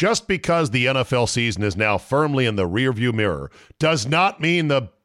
[0.00, 4.68] Just because the NFL season is now firmly in the rearview mirror does not mean
[4.68, 4.88] the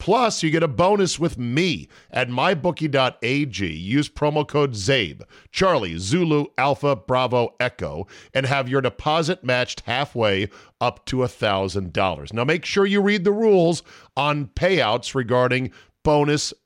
[0.00, 3.66] Plus, you get a bonus with me at mybookie.ag.
[3.66, 5.22] Use promo code CZABE,
[5.52, 10.48] Charlie, Zulu, Alpha, Bravo, Echo, and have your deposit matched halfway
[10.80, 12.32] up to $1,000.
[12.32, 13.82] Now, make sure you read the rules
[14.16, 15.70] on payouts regarding
[16.02, 16.54] bonus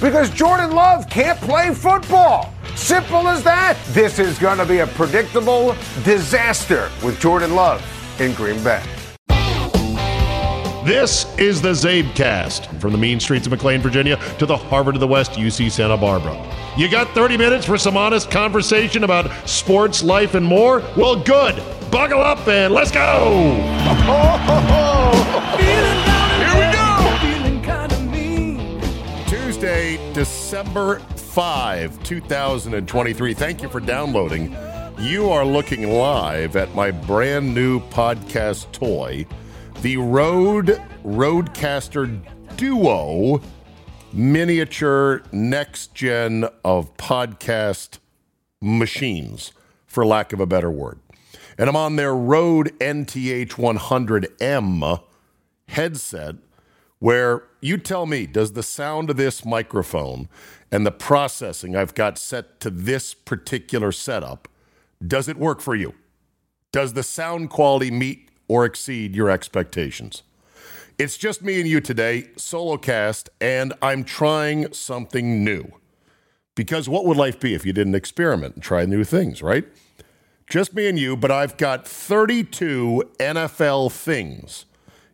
[0.00, 2.54] Because Jordan Love can't play football.
[2.76, 3.76] Simple as that.
[3.88, 7.82] This is going to be a predictable disaster with Jordan Love
[8.20, 8.82] in Green Bay.
[10.84, 15.00] This is the Czabecast from the mean streets of McLean, Virginia to the Harvard of
[15.00, 16.34] the West, UC Santa Barbara.
[16.78, 20.82] You got 30 minutes for some honest conversation about sports, life, and more?
[20.96, 21.62] Well, good.
[21.90, 23.02] Buckle up and let's go.
[24.10, 24.97] Oh,
[30.18, 33.34] December 5, 2023.
[33.34, 34.52] Thank you for downloading.
[34.98, 39.26] You are looking live at my brand new podcast toy,
[39.80, 42.20] the Rode Rodecaster
[42.56, 43.40] Duo
[44.12, 47.98] miniature next gen of podcast
[48.60, 49.52] machines,
[49.86, 50.98] for lack of a better word.
[51.56, 55.00] And I'm on their Rode NTH 100M
[55.68, 56.34] headset,
[56.98, 60.28] where you tell me, does the sound of this microphone
[60.70, 64.48] and the processing I've got set to this particular setup,
[65.04, 65.94] does it work for you?
[66.72, 70.22] Does the sound quality meet or exceed your expectations?
[70.98, 75.70] It's just me and you today, solo cast, and I'm trying something new.
[76.54, 79.64] Because what would life be if you didn't experiment and try new things, right?
[80.50, 84.64] Just me and you, but I've got 32 NFL things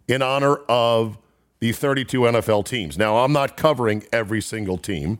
[0.09, 1.19] in honor of
[1.65, 2.99] the 32 NFL teams.
[2.99, 5.19] Now, I'm not covering every single team.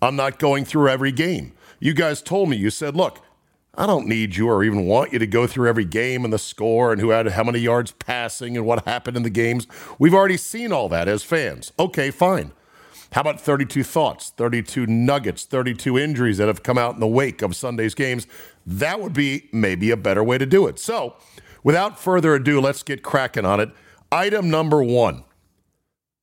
[0.00, 1.50] I'm not going through every game.
[1.80, 3.18] You guys told me, you said, look,
[3.74, 6.38] I don't need you or even want you to go through every game and the
[6.38, 9.66] score and who had how many yards passing and what happened in the games.
[9.98, 11.72] We've already seen all that as fans.
[11.76, 12.52] Okay, fine.
[13.10, 17.42] How about 32 thoughts, 32 nuggets, 32 injuries that have come out in the wake
[17.42, 18.28] of Sunday's games?
[18.64, 20.78] That would be maybe a better way to do it.
[20.78, 21.16] So,
[21.64, 23.70] without further ado, let's get cracking on it.
[24.12, 25.24] Item number one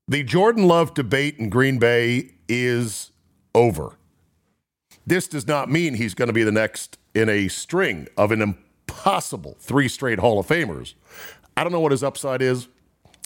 [0.07, 3.11] the Jordan Love debate in Green Bay is
[3.53, 3.97] over.
[5.05, 8.41] This does not mean he's going to be the next in a string of an
[8.41, 10.93] impossible three straight Hall of Famers.
[11.55, 12.67] I don't know what his upside is.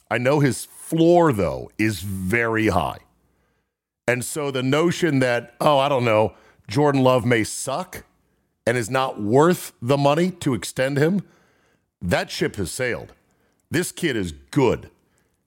[0.10, 3.00] I know his floor, though, is very high.
[4.08, 6.34] And so the notion that, oh, I don't know,
[6.68, 8.04] Jordan Love may suck
[8.66, 11.24] and is not worth the money to extend him,
[12.02, 13.14] that ship has sailed.
[13.70, 14.90] This kid is good.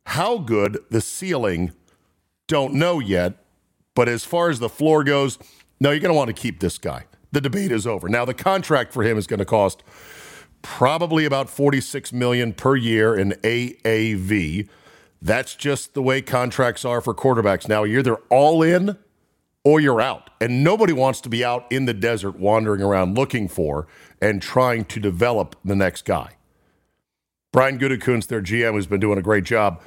[0.06, 1.72] How good the ceiling,
[2.46, 3.34] don't know yet.
[3.94, 5.38] But as far as the floor goes,
[5.80, 7.04] no, you're going to want to keep this guy.
[7.32, 8.08] The debate is over.
[8.08, 9.82] Now, the contract for him is going to cost
[10.62, 14.68] probably about 46 million per year in AAV.
[15.20, 17.84] That's just the way contracts are for quarterbacks now.
[17.84, 18.98] You're either all in
[19.64, 20.30] or you're out.
[20.40, 23.86] And nobody wants to be out in the desert wandering around looking for
[24.20, 26.36] and trying to develop the next guy.
[27.52, 29.80] Brian Gutekunst, their GM, has been doing a great job.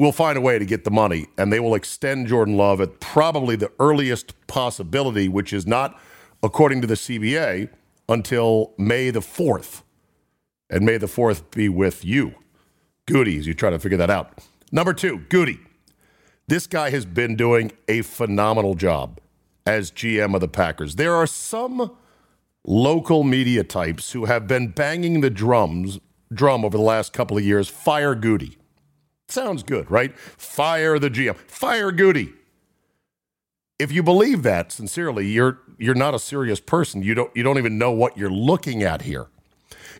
[0.00, 3.00] Will find a way to get the money, and they will extend Jordan Love at
[3.00, 6.00] probably the earliest possibility, which is not,
[6.42, 7.68] according to the CBA,
[8.08, 9.82] until May the 4th.
[10.70, 12.34] And May the 4th be with you.
[13.04, 14.38] Goody, as you try to figure that out.
[14.72, 15.60] Number two, Goody.
[16.48, 19.20] This guy has been doing a phenomenal job
[19.66, 20.96] as GM of the Packers.
[20.96, 21.90] There are some
[22.64, 26.00] local media types who have been banging the drums
[26.32, 27.68] drum over the last couple of years.
[27.68, 28.56] Fire Goody.
[29.30, 30.16] Sounds good, right?
[30.18, 31.36] Fire the GM.
[31.36, 32.32] Fire Goody.
[33.78, 37.02] If you believe that sincerely, you're you're not a serious person.
[37.02, 39.28] You don't you don't even know what you're looking at here.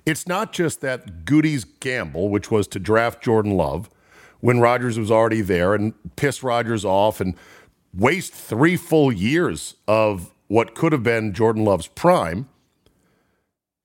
[0.05, 3.89] It's not just that Goody's gamble, which was to draft Jordan Love
[4.41, 7.35] when Rodgers was already there and piss Rodgers off and
[7.95, 12.49] waste three full years of what could have been Jordan Love's prime.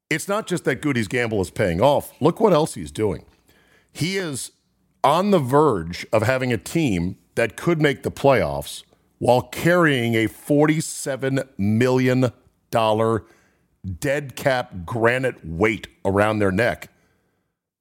[0.09, 2.13] It's not just that Goody's gamble is paying off.
[2.21, 3.25] Look what else he's doing.
[3.92, 4.51] He is
[5.06, 8.84] on the verge of having a team that could make the playoffs
[9.19, 12.31] while carrying a $47 million
[14.00, 16.90] dead cap granite weight around their neck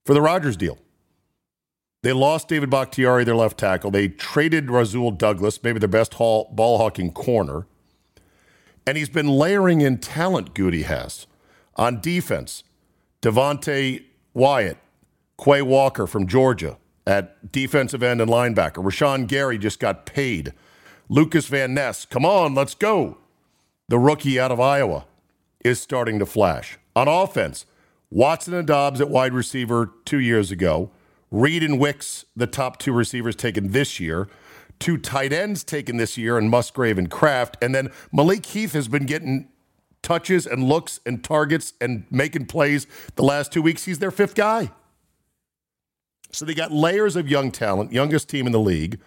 [0.05, 0.79] for the Rodgers deal.
[2.03, 3.91] They lost David Bakhtiari, their left tackle.
[3.91, 7.67] They traded Rasul Douglas, maybe their best ball hawking corner.
[8.87, 11.27] And he's been layering in talent, Goody has.
[11.77, 12.65] On defense,
[13.23, 14.05] Devonte
[14.35, 14.77] Wyatt,
[15.43, 18.83] Quay Walker from Georgia at defensive end and linebacker.
[18.83, 20.53] Rashan Gary just got paid.
[21.09, 23.19] Lukas Van Ness, come on, let's go.
[23.89, 25.05] The rookie out of Iowa
[25.65, 26.79] is starting to flash.
[26.97, 27.67] On offense,
[28.11, 30.91] Watson and Dobbs at wide receiver two years ago.
[31.31, 34.29] Reed and Wicks, the top two receivers taken this year.
[34.79, 37.57] Two tight ends taken this year, and Musgrave and Kraft.
[37.61, 39.49] And then Malik Heath has been getting
[40.03, 42.87] touches and looks and targets and making plays
[43.17, 43.85] the last two weeks.
[43.85, 44.71] He's their fifth guy.
[46.31, 48.99] So they got layers of young talent, youngest team in the league.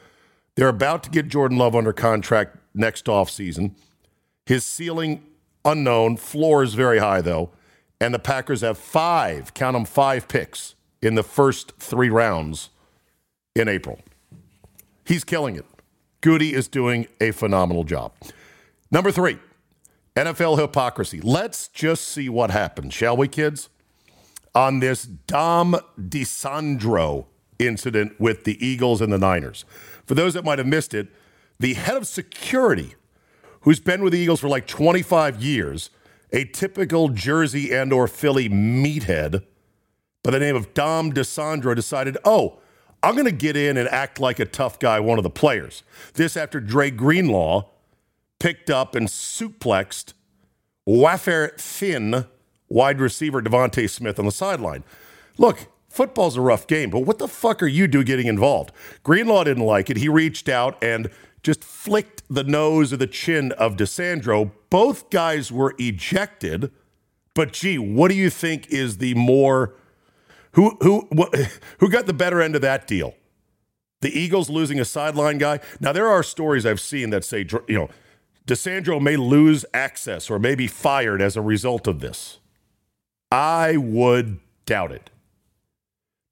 [0.55, 3.71] They're about to get Jordan Love under contract next offseason.
[4.45, 5.23] His ceiling
[5.65, 7.51] unknown, floor is very high though.
[7.99, 12.69] And the Packers have five, count them five picks in the first three rounds
[13.55, 13.99] in April.
[15.03, 15.65] He's killing it.
[16.21, 18.13] Goody is doing a phenomenal job.
[18.91, 19.37] Number three,
[20.15, 21.21] NFL hypocrisy.
[21.21, 23.69] Let's just see what happens, shall we, kids?
[24.57, 27.27] On this Dom DiSandro
[27.59, 29.65] incident with the Eagles and the Niners.
[30.07, 31.09] For those that might have missed it,
[31.59, 32.95] the head of security,
[33.61, 35.91] who's been with the Eagles for like 25 years,
[36.31, 39.43] a typical Jersey and or Philly meathead,
[40.23, 42.57] by the name of Dom DiSandro decided, oh,
[43.03, 45.83] I'm going to get in and act like a tough guy, one of the players.
[46.15, 47.69] This after Dre Greenlaw
[48.39, 50.13] picked up and suplexed
[50.83, 52.25] wafer thin
[52.69, 54.83] wide receiver DeVonta Smith on the sideline.
[55.37, 58.71] Look, football's a rough game, but what the fuck are you do getting involved?
[59.03, 59.97] Greenlaw didn't like it.
[59.97, 61.09] He reached out and
[61.43, 64.51] just flicked the nose or the chin of DiSandro.
[64.69, 66.71] Both guys were ejected.
[67.33, 69.75] But gee, what do you think is the more
[70.53, 71.07] who who
[71.79, 73.13] who got the better end of that deal?
[74.01, 75.59] The Eagles losing a sideline guy.
[75.79, 77.89] Now there are stories I've seen that say you know
[78.47, 82.39] DiSandro may lose access or may be fired as a result of this.
[83.31, 85.09] I would doubt it.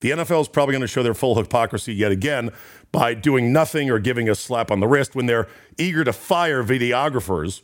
[0.01, 2.51] The NFL is probably going to show their full hypocrisy yet again
[2.91, 5.47] by doing nothing or giving a slap on the wrist when they're
[5.77, 7.61] eager to fire videographers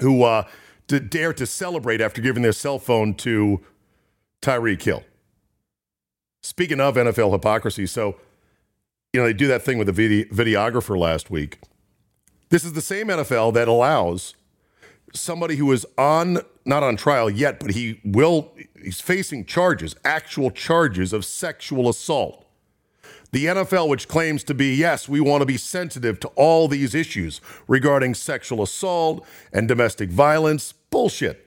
[0.00, 0.46] who uh,
[0.86, 3.60] dare to celebrate after giving their cell phone to
[4.42, 5.04] Tyreek Hill.
[6.42, 8.16] Speaking of NFL hypocrisy, so,
[9.12, 11.58] you know, they do that thing with the video- videographer last week.
[12.48, 14.34] This is the same NFL that allows
[15.14, 18.52] somebody who is on, not on trial yet, but he will,
[18.82, 22.46] he's facing charges, actual charges of sexual assault.
[23.32, 26.94] The NFL, which claims to be, yes, we want to be sensitive to all these
[26.94, 31.46] issues regarding sexual assault and domestic violence, bullshit.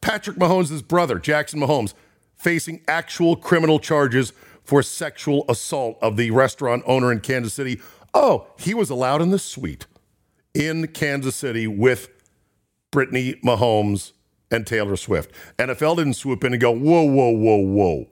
[0.00, 1.92] Patrick Mahomes' brother, Jackson Mahomes,
[2.36, 7.80] facing actual criminal charges for sexual assault of the restaurant owner in Kansas City.
[8.14, 9.86] Oh, he was allowed in the suite
[10.54, 12.08] in Kansas City with
[12.90, 14.12] Brittany Mahomes
[14.50, 15.32] and Taylor Swift.
[15.58, 18.06] NFL didn't swoop in and go, whoa, whoa, whoa, whoa.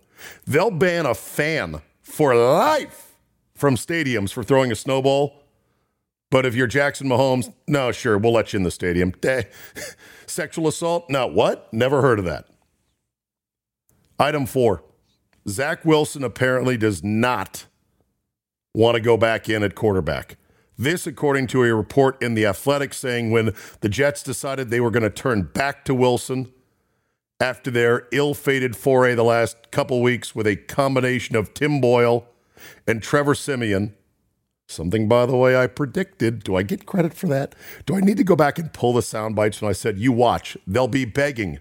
[0.47, 3.15] They'll ban a fan for life
[3.55, 5.43] from stadiums for throwing a snowball.
[6.31, 9.13] But if you're Jackson Mahomes, no, sure, we'll let you in the stadium.
[10.27, 11.09] Sexual assault?
[11.09, 11.73] No, what?
[11.73, 12.47] Never heard of that.
[14.19, 14.83] Item four
[15.49, 17.67] Zach Wilson apparently does not
[18.75, 20.37] want to go back in at quarterback.
[20.77, 24.91] This, according to a report in The Athletic, saying when the Jets decided they were
[24.91, 26.53] going to turn back to Wilson
[27.41, 32.27] after their ill fated foray the last couple weeks with a combination of Tim Boyle
[32.87, 33.95] and Trevor Siemian.
[34.67, 36.43] Something, by the way, I predicted.
[36.43, 37.55] Do I get credit for that?
[37.87, 40.11] Do I need to go back and pull the sound bites when I said, you
[40.11, 41.59] watch, they'll be begging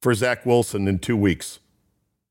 [0.00, 1.60] for Zach Wilson in two weeks?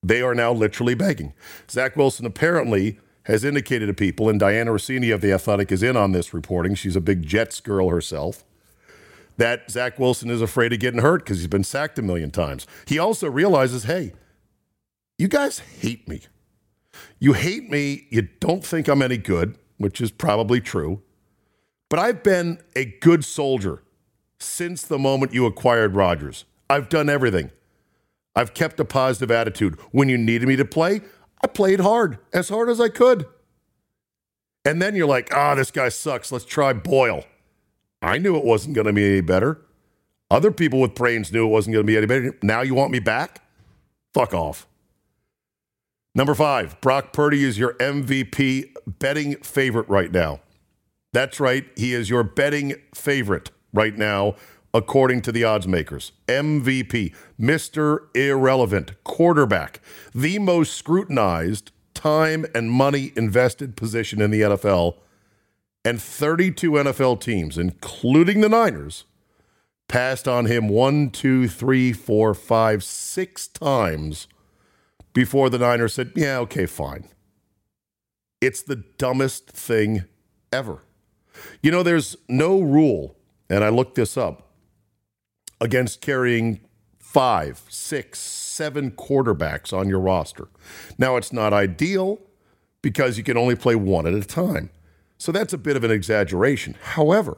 [0.01, 1.33] They are now literally begging.
[1.69, 5.97] Zach Wilson apparently has indicated to people, and Dianna Russini of The Athletic is in
[5.97, 6.75] on this reporting.
[6.75, 8.43] She's a big Jets girl herself.
[9.37, 12.65] That Zach Wilson is afraid of getting hurt because he's been sacked a million times.
[12.87, 14.13] He also realizes, hey,
[15.17, 16.21] you guys hate me.
[17.19, 18.07] You hate me.
[18.09, 21.01] You don't think I'm any good, which is probably true.
[21.89, 23.83] But I've been a good soldier
[24.39, 26.45] since the moment you acquired Rodgers.
[26.69, 27.51] I've done everything.
[28.35, 29.79] I've kept a positive attitude.
[29.91, 31.01] When you needed me to play,
[31.45, 33.27] I played hard, as hard as I could.
[34.65, 36.31] And then you're like, ah, oh, this guy sucks.
[36.31, 37.23] Let's try Boyle.
[38.01, 39.61] I knew it wasn't going to be any better.
[40.31, 42.35] Other people with brains knew it wasn't going to be any better.
[42.41, 43.43] Now you want me back?
[44.11, 44.65] Fuck off.
[46.15, 50.39] Number five, Brock Purdy is your MVP betting favorite right now.
[51.13, 51.67] That's right.
[51.75, 54.33] He is your betting favorite right now
[54.75, 56.11] according to the odds makers.
[56.27, 58.13] MVP, Mr.
[58.13, 59.79] Irrelevant, quarterback,
[60.13, 64.97] the most scrutinized time and money invested position in the NFL.
[65.85, 69.05] And 32 NFL teams, including the Niners,
[69.87, 74.27] passed on him one, two, three, four, five, six times
[75.13, 77.07] before the Niners said, Yeah, okay, fine.
[78.41, 80.03] It's the dumbest thing
[80.51, 80.79] ever.
[81.63, 83.15] You know, there's no rule,
[83.49, 84.44] and I looked this up
[85.61, 86.61] against carrying
[86.97, 90.47] five, six, seven quarterbacks on your roster.
[90.97, 92.19] Now, it's not ideal
[92.81, 94.69] because you can only play one at a time.
[95.17, 96.75] So that's a bit of an exaggeration.
[96.81, 97.37] However,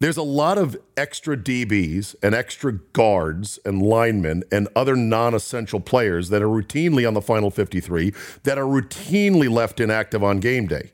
[0.00, 5.80] there's a lot of extra DBs and extra guards and linemen and other non essential
[5.80, 10.66] players that are routinely on the final 53 that are routinely left inactive on game
[10.66, 10.92] day.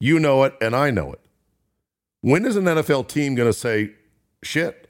[0.00, 1.20] You know it, and I know it.
[2.20, 3.92] When is an NFL team going to say,
[4.42, 4.81] shit,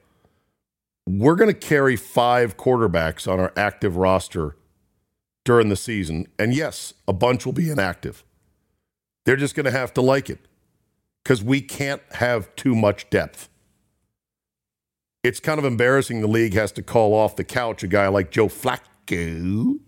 [1.06, 4.56] we're going to carry five quarterbacks on our active roster
[5.44, 6.26] during the season.
[6.38, 8.24] And yes, a bunch will be inactive.
[9.24, 10.40] They're just going to have to like it
[11.22, 13.48] because we can't have too much depth.
[15.22, 18.30] It's kind of embarrassing the league has to call off the couch a guy like
[18.30, 19.78] Joe Flacco,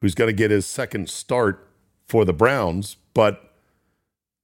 [0.00, 1.68] who's going to get his second start
[2.08, 2.96] for the Browns.
[3.14, 3.54] But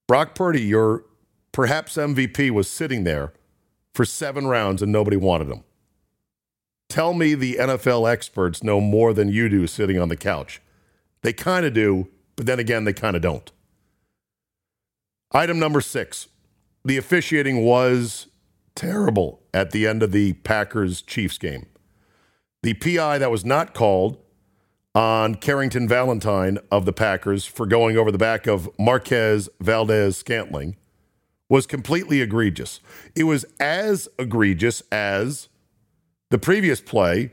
[0.07, 1.03] Brock Purdy, your
[1.51, 3.33] perhaps MVP, was sitting there
[3.93, 5.63] for seven rounds and nobody wanted him.
[6.89, 10.61] Tell me the NFL experts know more than you do sitting on the couch.
[11.21, 13.51] They kind of do, but then again, they kind of don't.
[15.31, 16.27] Item number six
[16.85, 18.27] the officiating was
[18.75, 21.65] terrible at the end of the Packers Chiefs game.
[22.61, 24.19] The PI that was not called
[24.93, 30.77] on Carrington Valentine of the Packers for going over the back of Marquez Valdes-Scantling
[31.49, 32.79] was completely egregious.
[33.15, 35.49] It was as egregious as
[36.31, 37.31] the previous play,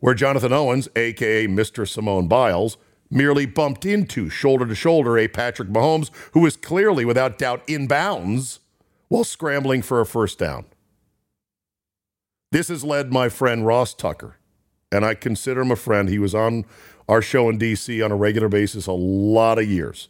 [0.00, 1.88] where Jonathan Owens, aka Mr.
[1.88, 2.76] Simone Biles,
[3.10, 7.86] merely bumped into shoulder to shoulder a Patrick Mahomes who was clearly, without doubt, in
[7.86, 8.60] bounds
[9.08, 10.64] while scrambling for a first down.
[12.52, 14.36] This has led my friend Ross Tucker,
[14.90, 16.08] and I consider him a friend.
[16.08, 16.64] He was on
[17.08, 20.08] our show in DC on a regular basis a lot of years.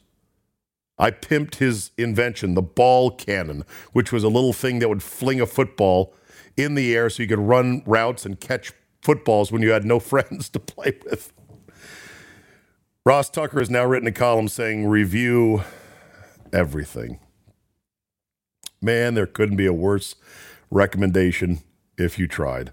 [0.99, 5.40] I pimped his invention, the ball cannon, which was a little thing that would fling
[5.40, 6.14] a football
[6.56, 8.72] in the air so you could run routes and catch
[9.02, 11.32] footballs when you had no friends to play with.
[13.04, 15.62] Ross Tucker has now written a column saying, review
[16.52, 17.20] everything.
[18.80, 20.16] Man, there couldn't be a worse
[20.70, 21.60] recommendation
[21.96, 22.72] if you tried.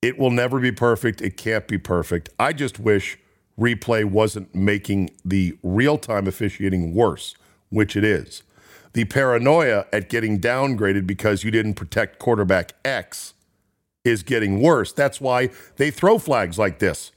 [0.00, 1.20] It will never be perfect.
[1.20, 2.30] It can't be perfect.
[2.38, 3.18] I just wish
[3.58, 7.36] replay wasn't making the real time officiating worse,
[7.70, 8.42] which it is
[8.92, 13.34] the paranoia at getting downgraded because you didn't protect quarterback X
[14.04, 14.92] is getting worse.
[14.92, 17.12] That's why they throw flags like this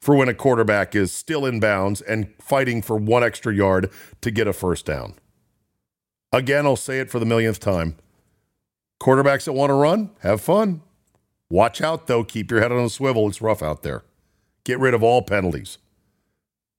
[0.00, 3.90] for when a quarterback is still in bounds and fighting for one extra yard
[4.22, 5.14] to get a first down.
[6.32, 7.96] Again, I'll say it for the millionth time.
[9.02, 10.82] Quarterbacks that want to run, have fun.
[11.50, 12.22] Watch out, though.
[12.22, 13.26] Keep your head on a swivel.
[13.28, 14.04] It's rough out there.
[14.64, 15.78] Get rid of all penalties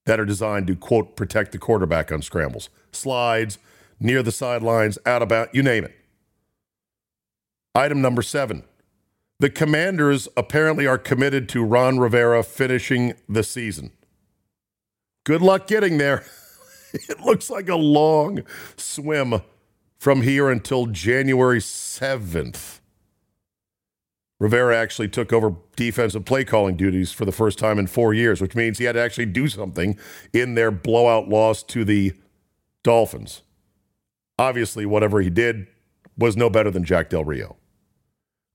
[0.06, 3.58] that are designed to, quote, protect the quarterback on scrambles, slides,
[4.02, 5.94] near the sidelines, out about, you name it.
[7.74, 8.64] Item number seven
[9.38, 13.90] the commanders apparently are committed to Ron Rivera finishing the season.
[15.24, 16.24] Good luck getting there.
[16.92, 18.44] it looks like a long
[18.76, 19.42] swim
[19.98, 22.78] from here until January 7th.
[24.38, 28.40] Rivera actually took over defensive play calling duties for the first time in four years,
[28.40, 29.98] which means he had to actually do something
[30.32, 32.12] in their blowout loss to the
[32.84, 33.42] Dolphins.
[34.38, 35.66] Obviously, whatever he did
[36.16, 37.56] was no better than Jack Del Rio.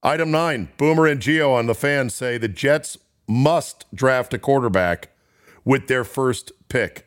[0.02, 5.10] Item nine Boomer and Gio on the fans say the Jets must draft a quarterback
[5.64, 7.06] with their first pick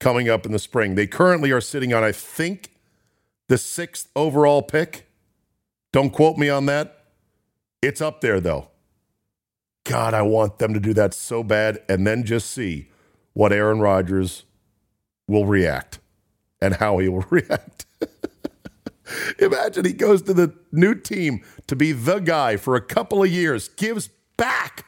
[0.00, 0.94] coming up in the spring.
[0.94, 2.70] They currently are sitting on, I think,
[3.48, 5.08] the sixth overall pick.
[5.92, 7.04] Don't quote me on that.
[7.80, 8.68] It's up there, though.
[9.84, 12.90] God, I want them to do that so bad and then just see
[13.34, 14.44] what Aaron Rodgers
[15.28, 16.00] will react
[16.60, 17.85] and how he will react.
[19.38, 23.30] Imagine he goes to the new team to be the guy for a couple of
[23.30, 24.86] years, gives back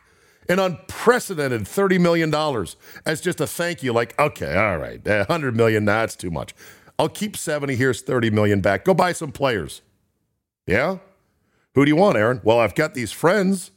[0.48, 2.34] an unprecedented $30 million
[3.04, 3.92] as just a thank you.
[3.92, 6.54] Like, okay, all right, 100 million, that's too much.
[6.98, 8.84] I'll keep 70, here's 30 million back.
[8.84, 9.82] Go buy some players.
[10.66, 10.98] Yeah?
[11.74, 12.40] Who do you want, Aaron?
[12.42, 13.70] Well, I've got these friends.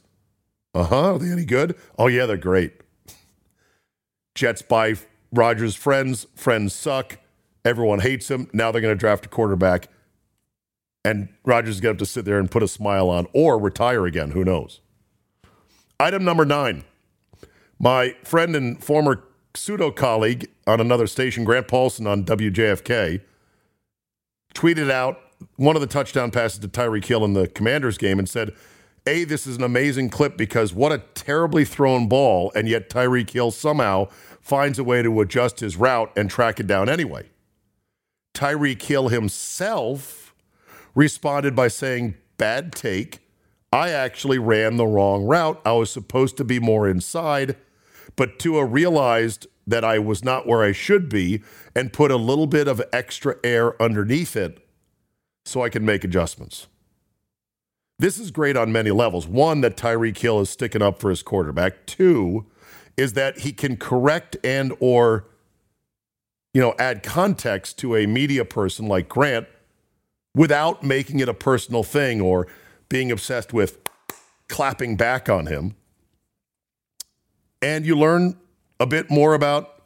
[0.74, 1.14] Uh huh.
[1.14, 1.76] Are they any good?
[1.98, 2.72] Oh, yeah, they're great.
[4.34, 4.94] Jets buy
[5.32, 6.26] Rodgers' friends.
[6.34, 7.18] Friends suck.
[7.64, 8.48] Everyone hates him.
[8.52, 9.88] Now they're going to draft a quarterback
[11.04, 13.58] and Rodgers is going to have to sit there and put a smile on or
[13.58, 14.32] retire again.
[14.32, 14.80] Who knows?
[15.98, 16.84] Item number nine.
[17.78, 23.20] My friend and former pseudo colleague on another station, Grant Paulsen on WJFK,
[24.54, 25.18] tweeted out
[25.56, 28.54] one of the touchdown passes to Tyreek Hill in the Commanders game and said,
[29.06, 33.30] A, this is an amazing clip because what a terribly thrown ball, and yet Tyreek
[33.30, 34.06] Hill somehow
[34.40, 37.28] finds a way to adjust his route and track it down anyway.
[38.34, 40.21] Tyreek Hill himself
[40.94, 43.20] responded by saying, Bad take.
[43.72, 45.60] I actually ran the wrong route.
[45.64, 47.56] I was supposed to be more inside,
[48.16, 51.42] but Tua realized that I was not where I should be
[51.74, 54.66] and put a little bit of extra air underneath it
[55.44, 56.66] so I can make adjustments.
[57.98, 59.28] This is great on many levels.
[59.28, 61.86] One, that Tyreek Hill is sticking up for his quarterback.
[61.86, 62.46] Two,
[62.96, 65.28] is that he can correct and or
[66.52, 69.46] you know add context to a media person like Grant
[70.34, 72.46] without making it a personal thing or
[72.88, 73.78] being obsessed with
[74.48, 75.74] clapping back on him.
[77.60, 78.36] And you learn
[78.80, 79.82] a bit more about,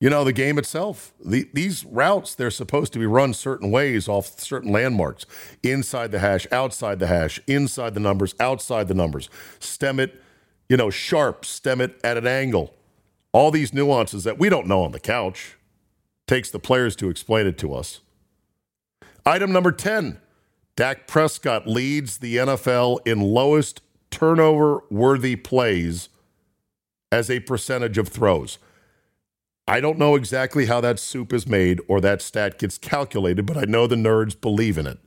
[0.00, 1.14] you know, the game itself.
[1.24, 5.24] The, these routes, they're supposed to be run certain ways off certain landmarks
[5.62, 9.30] inside the hash, outside the hash, inside the numbers, outside the numbers.
[9.60, 10.20] Stem it,
[10.68, 12.74] you know, sharp, stem it at an angle.
[13.32, 15.56] All these nuances that we don't know on the couch
[16.26, 18.00] takes the players to explain it to us.
[19.28, 20.20] Item number 10
[20.76, 26.08] Dak Prescott leads the NFL in lowest turnover worthy plays
[27.10, 28.58] as a percentage of throws.
[29.66, 33.56] I don't know exactly how that soup is made or that stat gets calculated, but
[33.56, 34.98] I know the nerds believe in it.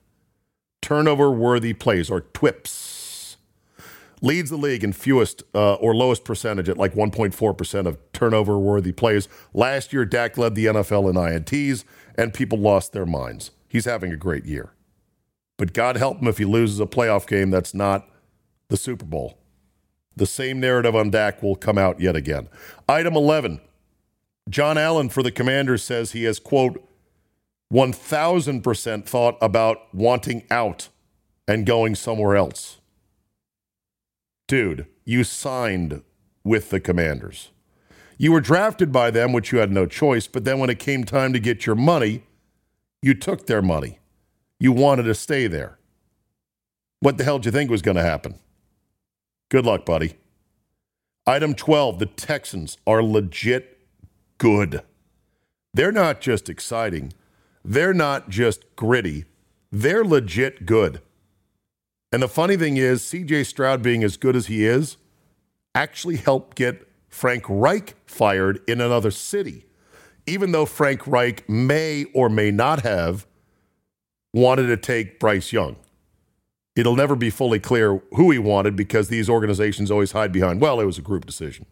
[0.82, 3.38] Turnover worthy plays or TWIPs
[4.22, 8.92] leads the league in fewest uh, or lowest percentage at like 1.4% of turnover worthy
[8.92, 9.30] plays.
[9.54, 14.12] Last year, Dak led the NFL in INTs, and people lost their minds he's having
[14.12, 14.74] a great year.
[15.58, 18.10] But God help him if he loses a playoff game that's not
[18.68, 19.38] the Super Bowl.
[20.16, 22.50] The same narrative on Dak will come out yet again.
[22.88, 23.62] Item 11
[24.50, 26.84] John Allen for the Commanders says he has, quote,
[27.72, 30.90] 1000% thought about wanting out
[31.48, 32.80] and going somewhere else.
[34.48, 36.02] Dude, you signed
[36.44, 37.52] with the Commanders.
[38.18, 41.04] You were drafted by them, which you had no choice, but then when it came
[41.04, 42.24] time to get your money,
[43.02, 44.00] you took their money.
[44.60, 45.78] You wanted to stay there.
[47.00, 48.40] What the hell did you think was going to happen?
[49.50, 50.16] Good luck, buddy.
[51.26, 53.80] Item 12 the Texans are legit
[54.38, 54.82] good.
[55.74, 57.14] They're not just exciting,
[57.64, 59.26] they're not just gritty,
[59.72, 61.02] they're legit good.
[62.12, 64.98] And the funny thing is, CJ Stroud being as good as he is
[65.76, 69.66] actually helped get Frank Reich fired in another city
[70.30, 73.26] even though Frank Reich may or may not have
[74.34, 75.76] wanted to take Bryce Young.
[76.76, 80.80] It'll never be fully clear who he wanted because these organizations always hide behind, well,
[80.80, 81.66] it was a group decision.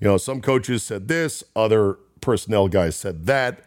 [0.00, 3.64] You know, some coaches said this, other personnel guys said that.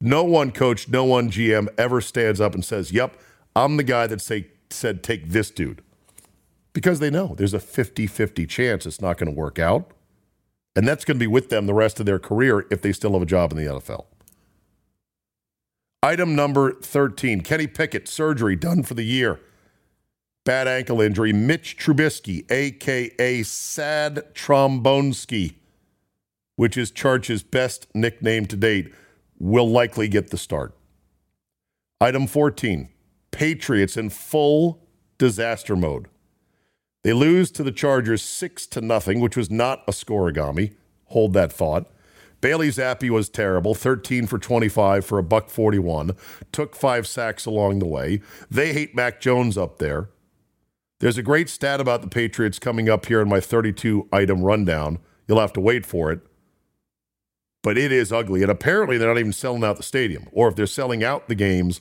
[0.00, 3.18] No one coach, no one GM ever stands up and says, Yep,
[3.54, 5.82] I'm the guy that say, said take this dude.
[6.72, 9.90] Because they know there's a 50 50 chance it's not going to work out.
[10.76, 13.14] And that's going to be with them the rest of their career if they still
[13.14, 14.04] have a job in the NFL.
[16.02, 19.40] Item number 13 Kenny Pickett, surgery done for the year
[20.46, 21.34] bad ankle injury.
[21.34, 23.42] Mitch Trubisky, a.k.a.
[23.42, 25.56] Sad Trombonski,
[26.54, 28.94] which is Charge's best nickname to date,
[29.38, 30.74] will likely get the start.
[32.00, 32.88] Item 14
[33.32, 34.80] Patriots in full
[35.18, 36.08] disaster mode.
[37.06, 40.72] They lose to the Chargers 6 to nothing, which was not a scorigami.
[41.04, 41.86] Hold that thought.
[42.40, 46.16] Bailey Zappe was terrible, 13 for 25 for a buck 41,
[46.50, 48.22] took five sacks along the way.
[48.50, 50.10] They hate Mac Jones up there.
[50.98, 54.98] There's a great stat about the Patriots coming up here in my 32 item rundown.
[55.28, 56.22] You'll have to wait for it.
[57.62, 58.42] But it is ugly.
[58.42, 60.26] And apparently, they're not even selling out the stadium.
[60.32, 61.80] Or if they're selling out the games,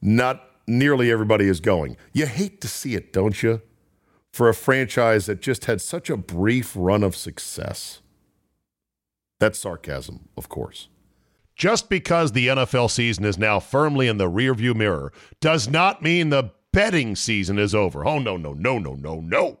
[0.00, 1.98] not nearly everybody is going.
[2.14, 3.60] You hate to see it, don't you?
[4.34, 8.02] For a franchise that just had such a brief run of success.
[9.38, 10.88] That's sarcasm, of course.
[11.54, 16.30] Just because the NFL season is now firmly in the rearview mirror does not mean
[16.30, 18.04] the betting season is over.
[18.04, 19.60] Oh, no, no, no, no, no, no.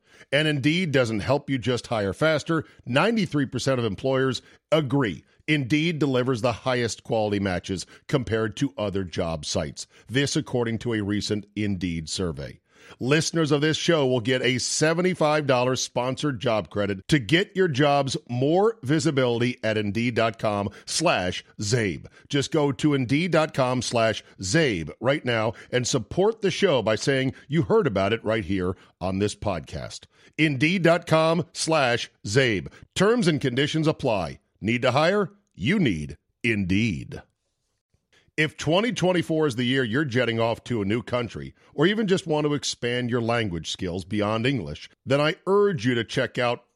[0.31, 2.65] And Indeed doesn't help you just hire faster.
[2.87, 5.23] 93% of employers agree.
[5.47, 9.87] Indeed delivers the highest quality matches compared to other job sites.
[10.07, 12.61] This, according to a recent Indeed survey.
[12.99, 18.17] Listeners of this show will get a $75 sponsored job credit to get your jobs
[18.29, 22.05] more visibility at Indeed.com slash Czabe.
[22.29, 27.63] Just go to Indeed.com slash Czabe right now and support the show by saying you
[27.63, 30.05] heard about it right here on this podcast.
[30.41, 32.67] Indeed.com slash Czabe.
[32.95, 34.39] Terms and conditions apply.
[34.59, 35.31] Need to hire?
[35.53, 37.21] You need Indeed.
[38.37, 42.25] If 2024 is the year you're jetting off to a new country, or even just
[42.25, 46.63] want to expand your language skills beyond English, then I urge you to check out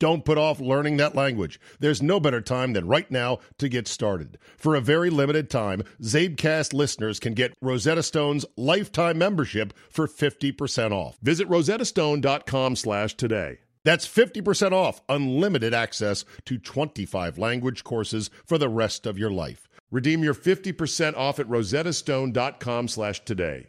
[0.00, 1.60] Don't put off learning that language.
[1.80, 4.38] There's no better time than right now to get started.
[4.56, 10.92] For a very limited time, Czabecast listeners can get Rosetta Stone's lifetime membership for 50%
[10.92, 11.18] off.
[11.20, 13.58] Visit rosettastone.com slash today.
[13.84, 19.68] That's 50% off unlimited access to 25 language courses for the rest of your life.
[19.90, 23.68] Redeem your 50% off at rosettastone.com slash today.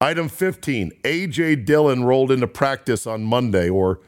[0.00, 1.56] Item 15, A.J.
[1.56, 4.00] Dillon rolled into practice on Monday, or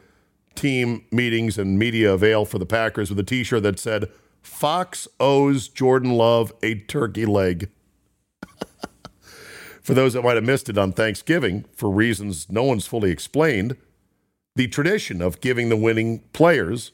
[0.55, 4.09] team meetings and media avail for the Packers with a t shirt that said,
[4.41, 7.69] Fox owes Jordan Love a turkey leg.
[9.81, 13.75] for those that might have missed it on Thanksgiving, for reasons no one's fully explained,
[14.55, 16.91] the tradition of giving the winning players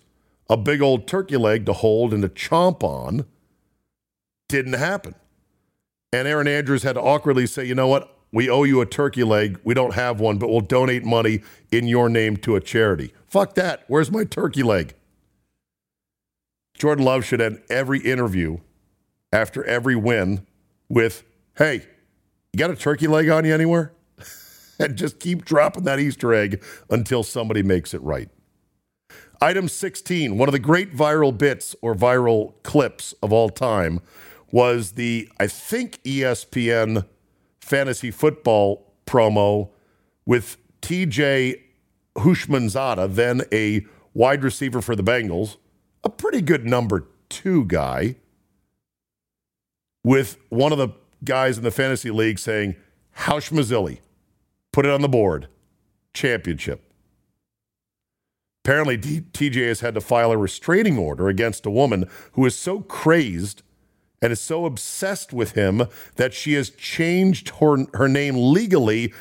[0.49, 3.25] a big old turkey leg to hold and to chomp on
[4.49, 5.15] didn't happen.
[6.11, 8.17] And Erin Andrews had to awkwardly say, you know what?
[8.33, 9.59] We owe you a turkey leg.
[9.63, 13.13] We don't have one, but we'll donate money in your name to a charity.
[13.31, 13.85] Fuck that.
[13.87, 14.93] Where's my turkey leg?
[16.77, 18.57] Jordan Love should end every interview
[19.31, 20.45] after every win
[20.89, 21.23] with,
[21.57, 21.85] hey,
[22.51, 23.93] you got a turkey leg on you anywhere?
[24.79, 28.27] and just keep dropping that Easter egg until somebody makes it right.
[29.39, 34.01] Item 16, one of the great viral bits or viral clips of all time
[34.51, 37.05] was the, I think, ESPN
[37.61, 39.69] fantasy football promo
[40.25, 41.61] with TJ
[42.15, 45.57] Houshmandzadeh, then a wide receiver for the Bengals,
[46.03, 48.15] a pretty good number two guy,
[50.03, 50.89] with one of the
[51.23, 52.75] guys in the fantasy league saying,
[53.19, 53.99] Housh Mazzilli,
[54.71, 55.47] put it on the board,
[56.13, 56.91] championship.
[58.63, 62.81] Apparently, TJ has had to file a restraining order against a woman who is so
[62.81, 63.63] crazed
[64.21, 69.13] and is so obsessed with him that she has changed her, her name legally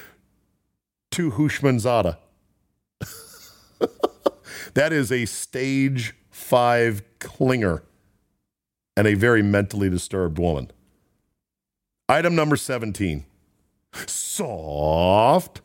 [1.13, 2.19] to Houshmandzadeh.
[4.75, 7.83] that is a stage five clinger
[8.97, 10.71] and a very mentally disturbed woman.
[12.09, 13.25] Item number 17
[14.07, 15.61] soft.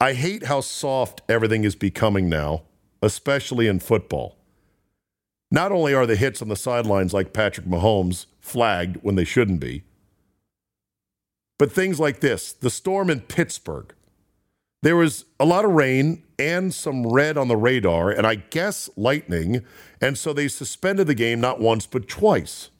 [0.00, 2.62] I hate how soft everything is becoming now,
[3.00, 4.36] especially in football.
[5.50, 9.60] Not only are the hits on the sidelines like Patrick Mahomes flagged when they shouldn't
[9.60, 9.84] be,
[11.58, 13.94] but things like this the storm in Pittsburgh.
[14.82, 18.90] There was a lot of rain and some red on the radar, and I guess
[18.96, 19.64] lightning,
[20.00, 22.70] and so they suspended the game not once but twice.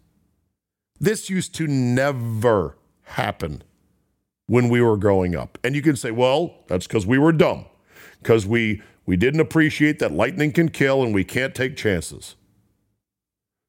[0.98, 3.62] This used to never happen
[4.46, 5.59] when we were growing up.
[5.62, 7.66] And you can say, well, that's because we were dumb,
[8.20, 12.37] because we, we didn't appreciate that lightning can kill and we can't take chances.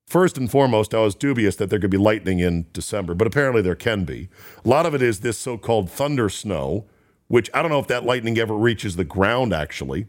[0.07, 3.61] First and foremost, I was dubious that there could be lightning in December, but apparently
[3.61, 4.29] there can be.
[4.63, 6.85] A lot of it is this so called thunder snow,
[7.33, 10.05] which I don't know if that lightning ever reaches the ground actually.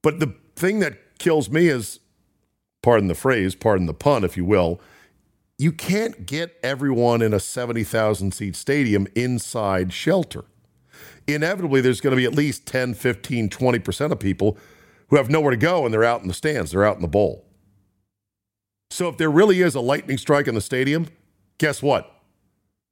[0.00, 1.98] But the thing that kills me is,
[2.84, 4.80] pardon the phrase, pardon the pun, if you will,
[5.58, 10.44] you can't get everyone in a 70,000 seat stadium inside shelter.
[11.26, 14.56] Inevitably, there's going to be at least 10, 15, 20% of people
[15.08, 17.08] who have nowhere to go and they're out in the stands, they're out in the
[17.08, 17.44] bowl.
[18.88, 21.08] So if there really is a lightning strike in the stadium,
[21.58, 22.22] guess what?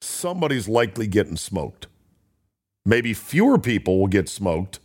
[0.01, 1.87] Somebody's likely getting smoked.
[2.85, 4.81] Maybe fewer people will get smoked,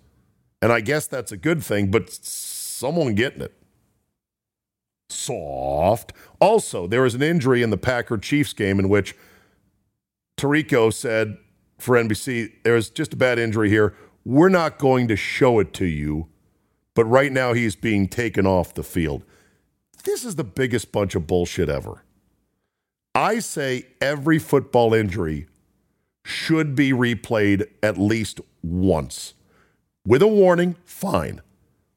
[0.61, 3.53] and I guess that's a good thing, but someone getting it.
[5.09, 6.13] Soft.
[6.39, 9.15] Also, there was an injury in the Packer Chiefs game in which
[10.37, 11.37] Tirico said
[11.77, 13.95] for NBC, there's just a bad injury here.
[14.25, 16.27] We're not going to show it to you,
[16.93, 19.23] but right now he's being taken off the field.
[20.03, 22.03] This is the biggest bunch of bullshit ever.
[23.15, 25.47] I say every football injury
[26.27, 29.33] should be replayed at least once.
[30.05, 31.41] With a warning, fine.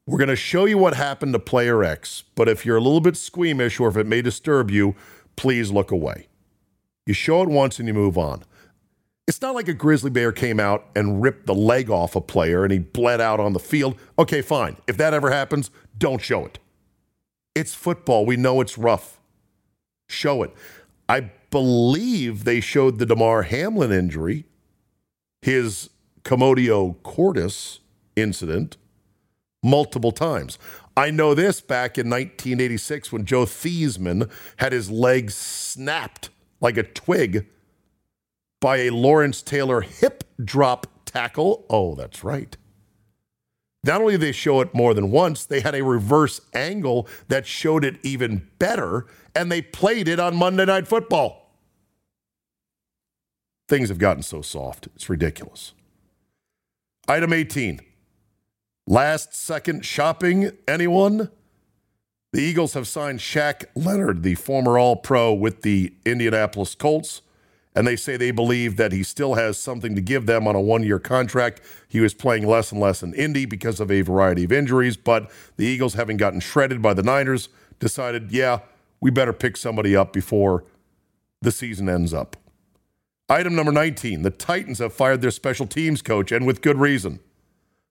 [0.07, 3.01] We're going to show you what happened to player X, but if you're a little
[3.01, 4.95] bit squeamish or if it may disturb you,
[5.35, 6.27] please look away.
[7.05, 8.43] You show it once and you move on.
[9.27, 12.63] It's not like a grizzly bear came out and ripped the leg off a player
[12.63, 13.97] and he bled out on the field.
[14.17, 14.77] Okay, fine.
[14.87, 16.57] If that ever happens, don't show it.
[17.53, 18.25] It's football.
[18.25, 19.19] We know it's rough.
[20.07, 20.53] Show it.
[21.09, 24.45] I believe they showed the Damar Hamlin injury,
[25.41, 25.89] his
[26.23, 27.79] commotio cordis
[28.15, 28.77] incident,
[29.63, 30.57] multiple times.
[30.97, 36.83] I know this back in 1986 when Joe Theismann had his leg snapped like a
[36.83, 37.47] twig
[38.59, 41.65] by a Lawrence Taylor hip drop tackle.
[41.69, 42.55] Oh, that's right.
[43.83, 47.47] Not only did they show it more than once, they had a reverse angle that
[47.47, 51.40] showed it even better, and they played it on Monday Night Football.
[53.71, 54.89] Things have gotten so soft.
[54.95, 55.71] It's ridiculous.
[57.07, 57.79] Item 18.
[58.85, 61.31] Last second shopping, anyone?
[62.33, 67.21] The Eagles have signed Shaq Leonard, the former All Pro with the Indianapolis Colts
[67.73, 70.59] and they say they believe that he still has something to give them on a
[70.59, 71.61] one year contract.
[71.87, 75.31] He was playing less and less in Indy because of a variety of injuries, but
[75.55, 77.47] the Eagles, having gotten shredded by the Niners,
[77.79, 78.59] decided, yeah,
[78.99, 80.65] we better pick somebody up before
[81.41, 82.35] the season ends up.
[83.31, 87.21] Item number 19 the Titans have fired their special teams coach, and with good reason.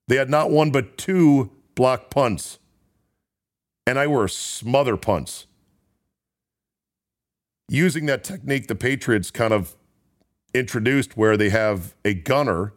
[0.06, 2.58] They had not one but two block punts,
[3.86, 5.46] and I were smother punts.
[7.70, 9.76] Using that technique the Patriots kind of
[10.52, 12.74] introduced where they have a gunner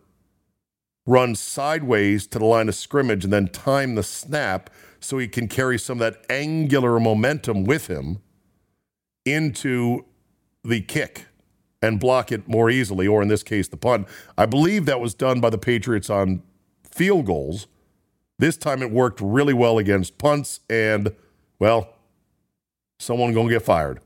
[1.06, 4.70] run sideways to the line of scrimmage and then time the snap
[5.02, 8.20] so he can carry some of that angular momentum with him
[9.26, 10.06] into
[10.64, 11.26] the kick
[11.84, 14.08] and block it more easily, or in this case, the punt.
[14.38, 16.42] I believe that was done by the Patriots on
[16.90, 17.68] field goals.
[18.40, 21.14] This time it worked really well against punts, and,
[21.60, 21.90] well,
[23.00, 24.00] someone to get fired.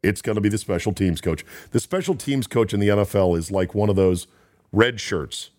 [0.00, 1.44] It's to be the special teams coach.
[1.72, 4.28] The special teams coach in the NFL is like one of those
[4.70, 5.50] red shirts,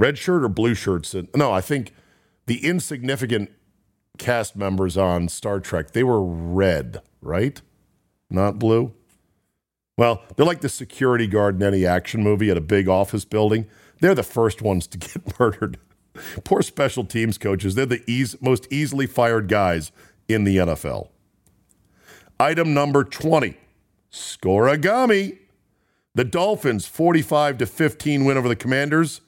[0.00, 1.14] red shirt or blue shirts.
[1.32, 1.94] No, I think
[2.46, 3.52] the insignificant
[4.18, 7.62] cast members on Star Trek, they were red, right?
[8.28, 8.92] Not blue.
[9.96, 13.66] Well, they're like the security guard in any action movie at a big office building.
[14.00, 15.78] They're the first ones to get murdered.
[16.44, 17.74] Poor special teams coaches.
[17.74, 19.92] They're the eas- most easily fired guys
[20.28, 21.08] in the NFL.
[22.38, 23.56] Item number 20
[24.12, 25.38] Scorigami.
[26.14, 29.20] The Dolphins 45 to 15 win over the Commanders.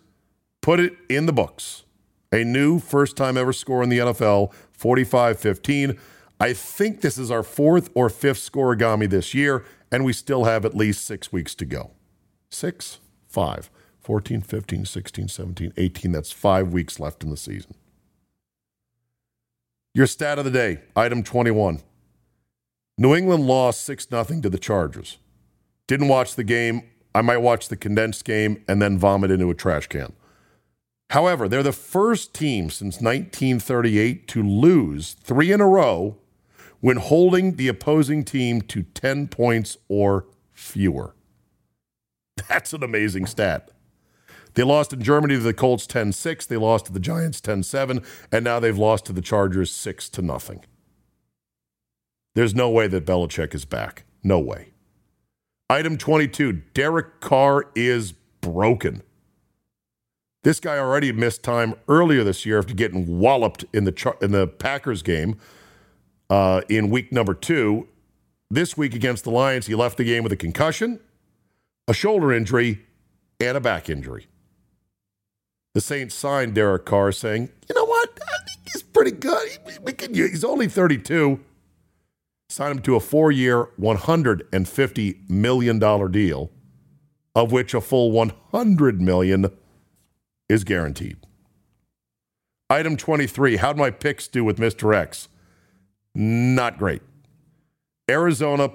[0.61, 1.85] Put it in the books.
[2.33, 5.98] A new first time ever score in the NFL, 45 15.
[6.38, 10.64] I think this is our fourth or fifth scorigami this year, and we still have
[10.64, 11.92] at least six weeks to go.
[12.51, 13.70] Six, five,
[14.01, 16.12] 14, 15, 16, 17, 18.
[16.12, 17.75] That's five weeks left in the season.
[19.94, 21.81] Your stat of the day, item 21.
[22.99, 25.18] New England lost 6 0 to the Chargers.
[25.87, 26.83] Didn't watch the game.
[27.14, 30.12] I might watch the condensed game and then vomit into a trash can.
[31.11, 36.18] However, they're the first team since 1938 to lose three in a row
[36.81, 41.15] when holding the opposing team to 10 points or fewer.
[42.49, 43.71] That's an amazing stat.
[44.55, 46.47] They lost in Germany to the Colts 10 6.
[46.47, 48.03] They lost to the Giants 10 7.
[48.33, 50.65] And now they've lost to the Chargers 6 to nothing.
[52.35, 54.05] There's no way that Belichick is back.
[54.23, 54.73] No way.
[55.69, 59.03] Item 22 Derek Carr is broken.
[60.43, 64.47] This guy already missed time earlier this year after getting walloped in the in the
[64.47, 65.39] Packers game
[66.31, 67.89] uh, in week number two.
[68.49, 71.01] This week against the Lions, he left the game with a concussion,
[71.89, 72.87] a shoulder injury,
[73.41, 74.29] and a back injury.
[75.75, 78.11] The Saints signed Derek Carr, saying, "You know what?
[78.23, 79.49] I think he's pretty good.
[79.85, 81.41] He, can, he's only 32
[82.49, 85.79] signed him to a four year, $150 million
[86.11, 86.51] deal,
[87.35, 89.51] of which a full 100 million
[90.49, 91.17] is guaranteed.
[92.69, 94.95] Item 23 How'd my picks do with Mr.
[94.95, 95.29] X?
[96.16, 97.02] Not great.
[98.11, 98.70] Arizona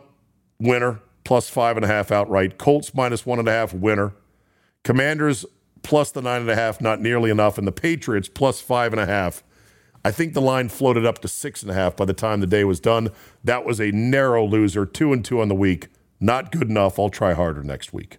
[0.60, 2.58] winner, plus five and a half outright.
[2.58, 4.14] Colts minus one and a half winner.
[4.84, 5.46] Commanders
[5.84, 7.58] plus the nine and a half, not nearly enough.
[7.58, 9.44] And the Patriots plus five and a half
[10.04, 12.48] I think the line floated up to six and a half by the time the
[12.48, 13.10] day was done.
[13.44, 15.90] That was a narrow loser, two and two on the week.
[16.20, 16.98] Not good enough.
[16.98, 18.18] I'll try harder next week.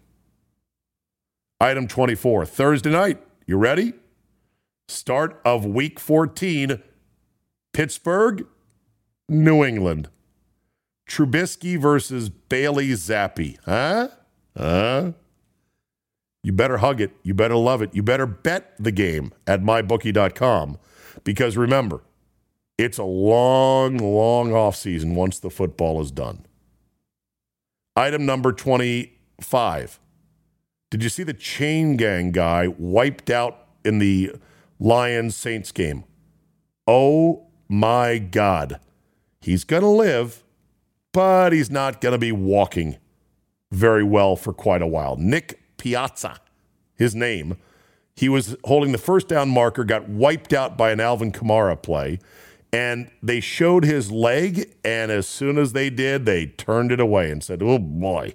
[1.61, 3.23] Item 24, Thursday night.
[3.47, 3.95] You ready?
[4.89, 6.83] Start of week 14.
[7.73, 8.47] Pittsburgh,
[9.33, 10.09] New England.
[11.09, 13.59] Trubisky versus Bailey Zappe.
[13.65, 14.09] Huh?
[14.57, 15.13] Huh?
[16.43, 17.13] You better hug it.
[17.23, 17.95] You better love it.
[17.95, 20.79] You better bet the game at mybookie.com
[21.25, 22.03] because remember,
[22.79, 26.45] it's a long, long off season once the football is done.
[27.95, 30.01] Item number 25.
[30.91, 34.35] Did you see the chain gang guy wiped out in the
[34.81, 36.05] Lions Saints game?
[36.87, 38.81] Oh my God.
[39.43, 40.43] He's going to live,
[41.13, 42.97] but he's not going to be walking
[43.71, 45.17] very well for quite a while.
[45.17, 46.39] Nick Piazza,
[46.95, 47.57] his name
[48.15, 52.19] he was holding the first down marker, got wiped out by an Alvin Kamara play,
[52.73, 54.75] and they showed his leg.
[54.85, 58.35] And as soon as they did, they turned it away and said, Oh boy.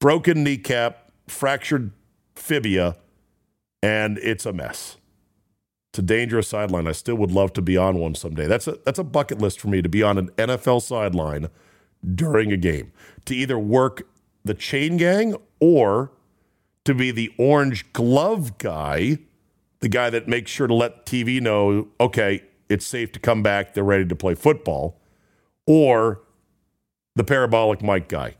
[0.00, 1.92] Broken kneecap, fractured
[2.34, 2.96] fibia,
[3.82, 4.96] and it's a mess,
[5.92, 6.86] to dangerous sideline.
[6.86, 8.46] I still would love to be on one someday.
[8.46, 11.48] That's a that's a bucket list for me to be on an NFL sideline
[12.14, 12.92] during a game.
[13.26, 14.02] To either work
[14.44, 16.12] the chain gang or
[16.84, 19.18] to be the orange glove guy,
[19.80, 23.74] the guy that makes sure to let TV know, okay, it's safe to come back,
[23.74, 25.00] they're ready to play football,
[25.66, 26.22] or
[27.16, 28.36] the parabolic mic guy.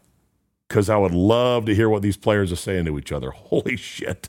[0.69, 3.31] Because I would love to hear what these players are saying to each other.
[3.33, 4.29] Holy shit.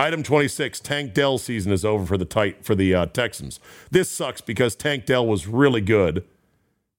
[0.00, 3.60] Item 26, Tank Dell season is over for the tight for the uh, Texans.
[3.90, 6.24] This sucks because Tank Dell was really good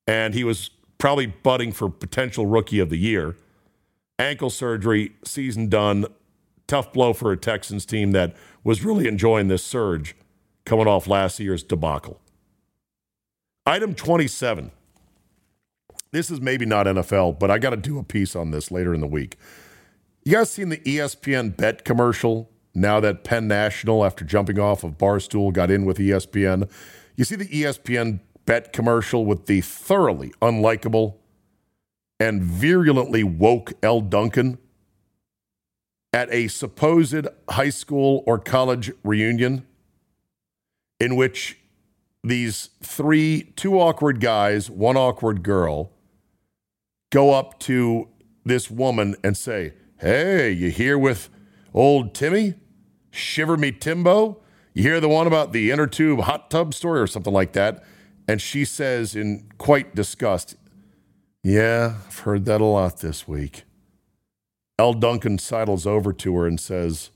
[0.06, 3.36] and he was probably budding for potential rookie of the year.
[4.20, 6.06] Ankle surgery, season done.
[6.68, 10.16] Tough blow for a Texans team that was really enjoying this surge
[10.64, 12.22] coming off last year's debacle.
[13.66, 14.70] Item 27.
[16.12, 18.94] This is maybe not NFL, but I got to do a piece on this later
[18.94, 19.38] in the week.
[20.24, 24.98] You guys seen the ESPN bet commercial now that Penn National, after jumping off of
[24.98, 26.70] Barstool, got in with ESPN.
[27.16, 31.16] You see the ESPN bet commercial with the thoroughly unlikable
[32.20, 34.58] and virulently woke Elle Duncan
[36.14, 39.66] at a supposed high school or college reunion
[41.00, 41.58] in which
[42.24, 45.92] these three, two awkward guys, one awkward girl,
[47.12, 48.08] go up to
[48.46, 51.30] this woman and say, Hey, you here with
[51.74, 52.56] old Timmy?
[53.12, 54.42] Shiver Me Timbo.
[54.74, 57.84] You hear the one about the inner tube hot tub story or something like that.
[58.28, 60.56] And she says, in quite disgust,
[61.44, 63.64] Yeah, I've heard that a lot this week.
[64.80, 67.12] Elle Duncan sidles over to her and says,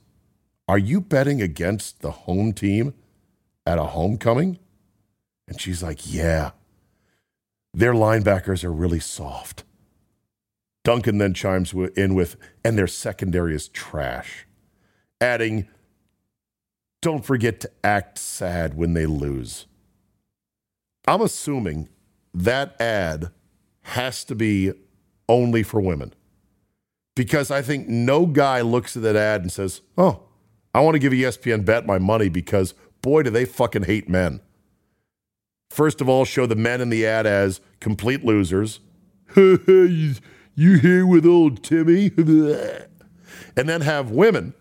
[0.68, 2.94] Are you betting against the home team
[3.66, 4.60] at a homecoming?
[5.48, 6.52] And she's like, Yeah.
[7.74, 9.64] Their linebackers are really soft.
[10.86, 14.46] Duncan then chimes in with, and their secondary is trash,
[15.20, 15.68] adding,
[17.02, 19.66] don't forget to act sad when they lose.
[21.08, 21.90] I'm assuming
[22.36, 23.32] that ad
[23.82, 24.74] has to be
[25.28, 26.14] only for women
[27.16, 30.24] because I think no guy looks at that ad and says, Oh,
[30.74, 34.40] I want to give ESPN Bet my money because boy, do they fucking hate men.
[35.72, 38.82] First of all, show the men in the ad as complete losers.
[40.56, 42.12] here with old Timmy?
[42.18, 44.54] and then have women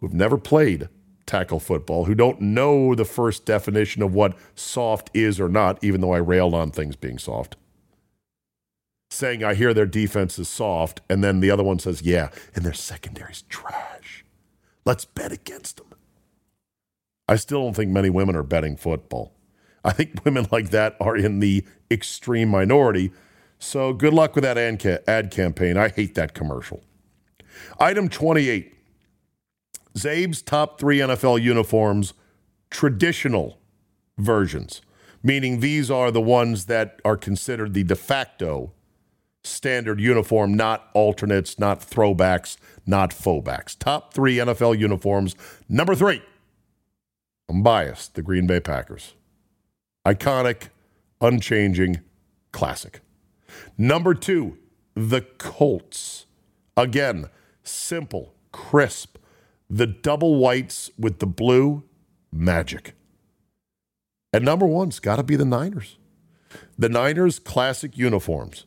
[0.00, 0.88] who've never played
[1.26, 6.00] tackle football who don't know the first definition of what soft is or not, even
[6.00, 7.56] though I railed on things being soft.
[9.10, 12.64] Saying, I hear their defense is soft, and then the other one says, yeah, and
[12.64, 14.24] their secondary's trash.
[14.84, 15.86] Let's bet against them.
[17.28, 19.34] I still don't think many women are betting football.
[19.84, 23.12] I think women like that are in the extreme minority.
[23.58, 25.76] So good luck with that ad campaign.
[25.76, 26.82] I hate that commercial.
[27.78, 28.74] Item 28
[29.96, 32.14] Czabe's top three NFL uniforms,
[32.70, 33.58] traditional
[34.16, 34.80] versions,
[35.24, 38.72] meaning these are the ones that are considered the de facto
[39.42, 42.56] standard uniform, not alternates, not throwbacks,
[42.86, 45.34] not faux Top three NFL uniforms.
[45.68, 46.22] Number three,
[47.48, 49.14] I'm biased, the Green Bay Packers.
[50.06, 50.68] Iconic,
[51.20, 52.00] unchanging,
[52.52, 53.00] classic.
[53.76, 54.58] Number two,
[54.94, 56.26] the Colts.
[56.76, 57.26] Again,
[57.62, 59.18] simple, crisp,
[59.68, 61.84] the double whites with the blue,
[62.32, 62.94] magic.
[64.32, 65.96] And number one's got to be the Niners.
[66.78, 68.64] The Niners classic uniforms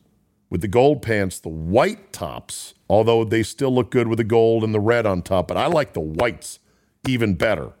[0.52, 4.62] with the gold pants, the white tops, although they still look good with the gold
[4.62, 6.58] and the red on top, but I like the whites
[7.08, 7.72] even better.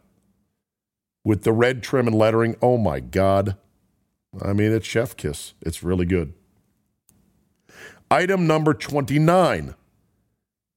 [1.22, 3.56] With the red trim and lettering, oh my God.
[4.40, 5.52] I mean, it's chef kiss.
[5.60, 6.32] It's really good.
[8.12, 9.74] Item number 29.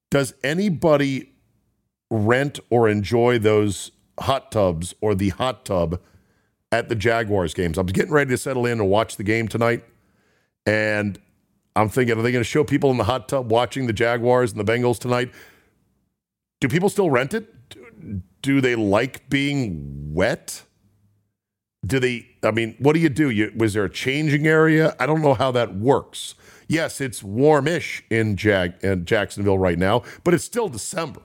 [0.09, 1.33] Does anybody
[2.09, 5.99] rent or enjoy those hot tubs or the hot tub
[6.71, 7.77] at the Jaguars games.
[7.77, 9.83] I'm getting ready to settle in and watch the game tonight,
[10.65, 11.19] and
[11.75, 14.51] I'm thinking, are they going to show people in the hot tub watching the Jaguars
[14.51, 15.31] and the Bengals tonight?
[16.61, 17.51] Do people still rent it?
[18.41, 20.63] Do they like being wet?
[21.85, 22.27] Do they?
[22.43, 23.29] I mean, what do you do?
[23.29, 24.95] You, was there a changing area?
[24.99, 26.35] I don't know how that works.
[26.67, 31.21] Yes, it's warmish in Jag in Jacksonville right now, but it's still December.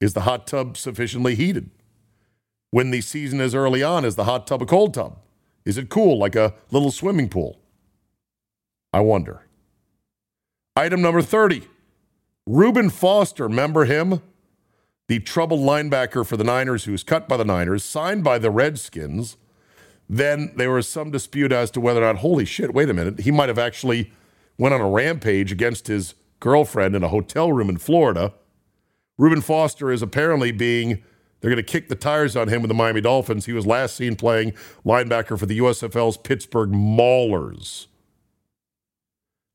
[0.00, 1.70] Is the hot tub sufficiently heated?
[2.70, 5.18] When the season is early on, is the hot tub a cold tub?
[5.64, 7.60] Is it cool like a little swimming pool?
[8.92, 9.42] I wonder.
[10.76, 11.62] Item number 30.
[12.46, 14.22] Reuben Foster, remember him?
[15.08, 18.50] The troubled linebacker for the Niners who was cut by the Niners, signed by the
[18.50, 19.36] Redskins.
[20.08, 23.20] Then there was some dispute as to whether or not, holy shit, wait a minute,
[23.20, 24.12] he might have actually
[24.56, 28.32] went on a rampage against his girlfriend in a hotel room in Florida
[29.18, 31.02] Reuben Foster is apparently being
[31.40, 33.46] They're going to kick the tires on him with the Miami Dolphins.
[33.46, 34.52] He was last seen playing
[34.84, 37.86] linebacker for the USFL's Pittsburgh Maulers.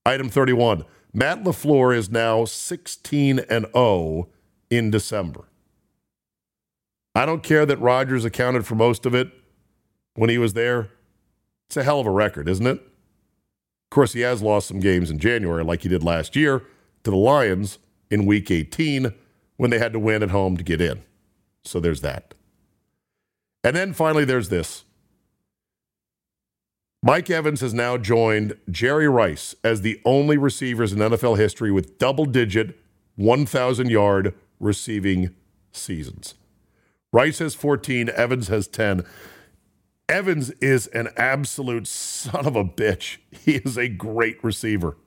[0.05, 0.85] Item 31.
[1.13, 4.29] Matt LaFleur is now 16 and 0
[4.75, 5.45] in December.
[7.15, 9.31] I don't care that Rodgers accounted for most of it
[10.15, 10.89] when he was there.
[11.67, 12.77] It's a hell of a record, isn't it?
[12.77, 16.63] Of course, he has lost some games in January, like he did last year
[17.03, 17.77] to the Lions
[18.09, 19.13] in week 18
[19.57, 21.03] when they had to win at home to get in.
[21.63, 22.33] So there's that.
[23.63, 24.83] And then finally, there's this.
[27.05, 31.97] Mike Evans has now joined Jerry Rice as the only receivers in NFL history with
[31.97, 32.79] double digit
[33.15, 35.35] 1,000 yard receiving
[35.71, 36.35] seasons.
[37.11, 39.05] Rice has 14, Evans has 10.
[40.09, 43.17] Evans is an absolute son of a bitch.
[43.31, 44.97] He is a great receiver.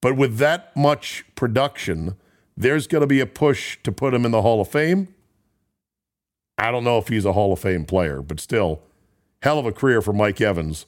[0.00, 2.16] But with that much production,
[2.56, 5.08] there's going to be a push to put him in the Hall of Fame.
[6.56, 8.82] I don't know if he's a Hall of Fame player, but still,
[9.42, 10.86] hell of a career for Mike Evans,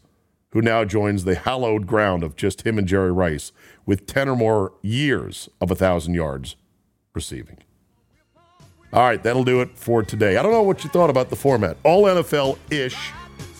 [0.53, 3.53] who now joins the hallowed ground of just him and Jerry Rice
[3.87, 6.57] with 10 or more years of a 1,000 yards
[7.15, 7.59] receiving.
[8.93, 10.37] All right, that'll do it for today.
[10.37, 11.77] I don't know what you thought about the format.
[11.85, 12.97] All NFL ish,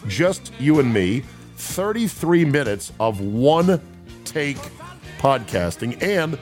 [0.09, 1.23] just you and me,
[1.57, 3.81] 33 minutes of one
[4.25, 4.57] take
[5.19, 6.39] podcasting, and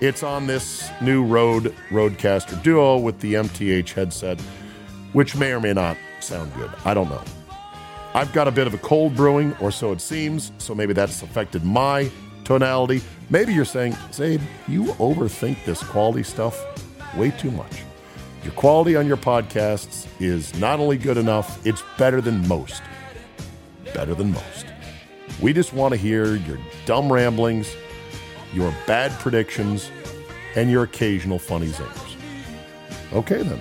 [0.00, 4.40] it's on this new Rode Rodecaster Duo with the NTH headset,
[5.12, 6.70] which may or may not sound good.
[6.84, 7.22] I don't know.
[8.14, 11.22] I've got a bit of a cold brewing, or so it seems, so maybe that's
[11.22, 12.10] affected my
[12.44, 13.02] tonality.
[13.30, 16.58] Maybe you're saying, Czabe, you overthink this quality stuff
[17.16, 17.82] way too much.
[18.42, 22.82] Your quality on your podcasts is not only good enough, it's better than most.
[23.94, 24.66] Better than most.
[25.40, 27.74] We just want to hear your dumb ramblings
[28.52, 29.90] your bad predictions,
[30.54, 32.16] and your occasional funny zingers.
[33.12, 33.60] Okay, then.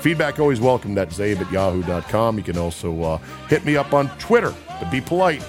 [0.00, 2.38] Feedback always welcome at czabe at yahoo.com.
[2.38, 3.18] You can also uh,
[3.48, 5.44] hit me up on Twitter, but be polite.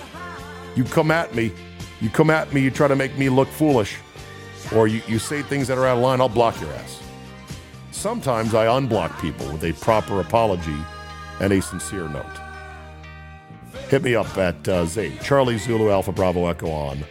[0.75, 1.51] You come at me,
[2.03, 3.97] you come at me, you try to make me look foolish,
[4.75, 7.01] or you, you say things that are out of line, I'll block your ass.
[7.91, 10.75] Sometimes I unblock people with a proper apology
[11.39, 12.25] and a sincere note.
[13.87, 17.05] Hit me up at uh, Czabe, Charlie Zulu Alpha Bravo Echo on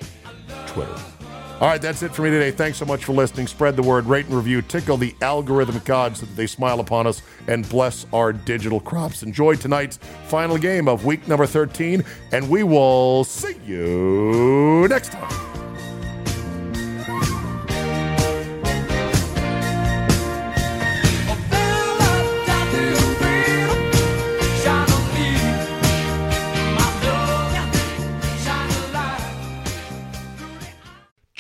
[0.67, 1.12] Twitter.
[1.61, 2.51] All right, that's it for me today.
[2.51, 3.47] Thanks so much for listening.
[3.47, 7.07] Spread the word, rate and review, tickle the algorithmic gods so that they smile upon
[7.07, 9.23] us and bless our digital crops.
[9.23, 15.52] Enjoy tonight's final game of week number 13, and we will see you next time.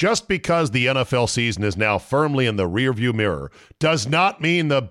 [0.03, 4.67] Just because the NFL season is now firmly in the rearview mirror does not mean
[4.67, 4.91] the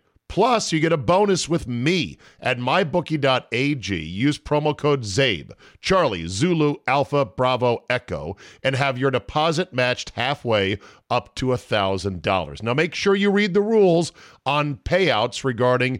[0.31, 3.97] Plus, you get a bonus with me at mybookie.ag.
[3.97, 5.51] Use promo code CZABE,
[5.81, 10.79] Charlie, Zulu, Alpha, Bravo, Echo, and have your deposit matched halfway
[11.09, 12.63] up to $1,000.
[12.63, 14.13] Now, make sure you read the rules
[14.45, 15.99] on payouts regarding